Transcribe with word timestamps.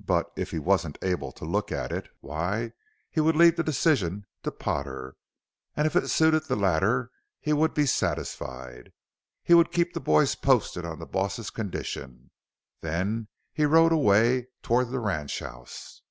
But 0.00 0.32
if 0.36 0.50
he 0.50 0.58
wasn't 0.58 0.98
able 1.00 1.30
to 1.30 1.44
look 1.44 1.70
at 1.70 1.92
it, 1.92 2.08
why 2.18 2.72
he 3.08 3.20
would 3.20 3.36
leave 3.36 3.54
the 3.54 3.62
decision 3.62 4.26
to 4.42 4.50
Potter, 4.50 5.14
and 5.76 5.86
if 5.86 5.94
it 5.94 6.08
suited 6.10 6.46
the 6.46 6.56
latter 6.56 7.12
he 7.38 7.52
would 7.52 7.72
be 7.72 7.86
satisfied. 7.86 8.92
He 9.44 9.54
would 9.54 9.70
keep 9.70 9.94
the 9.94 10.00
boys 10.00 10.34
posted 10.34 10.84
on 10.84 10.98
the 10.98 11.06
boss's 11.06 11.50
condition. 11.50 12.32
Then 12.80 13.28
he 13.52 13.64
rode 13.64 13.92
away 13.92 14.48
toward 14.60 14.90
the 14.90 14.98
ranchhouse. 14.98 16.02